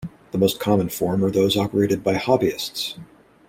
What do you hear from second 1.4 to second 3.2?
operated by hobbyists.